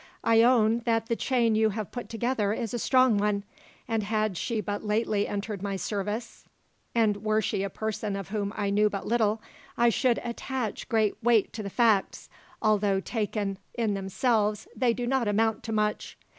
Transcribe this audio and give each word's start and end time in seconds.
I 0.23 0.41
own 0.41 0.79
that 0.85 1.05
the 1.05 1.15
chain 1.15 1.53
you 1.53 1.69
have 1.69 1.91
put 1.91 2.09
together 2.09 2.53
is 2.53 2.73
a 2.73 2.79
strong 2.79 3.19
one, 3.19 3.43
and 3.87 4.01
had 4.01 4.35
she 4.35 4.59
but 4.59 4.83
lately 4.83 5.27
entered 5.27 5.61
my 5.61 5.75
service, 5.75 6.43
and 6.95 7.17
were 7.23 7.39
she 7.39 7.61
a 7.61 7.69
person 7.69 8.15
of 8.15 8.29
whom 8.29 8.51
I 8.57 8.71
knew 8.71 8.89
but 8.89 9.05
little, 9.05 9.43
I 9.77 9.89
should 9.89 10.19
attach 10.23 10.89
great 10.89 11.21
weight 11.21 11.53
to 11.53 11.61
the 11.61 11.69
facts, 11.69 12.29
although 12.63 12.99
taken 12.99 13.59
in 13.75 13.93
themselves 13.93 14.67
they 14.75 14.91
do 14.91 15.05
not 15.05 15.27
amount 15.27 15.61
to 15.65 15.71
much. 15.71 16.17